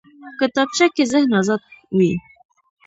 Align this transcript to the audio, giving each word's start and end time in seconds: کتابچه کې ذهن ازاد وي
کتابچه 0.39 0.85
کې 0.95 1.03
ذهن 1.11 1.31
ازاد 1.39 1.61
وي 1.97 2.11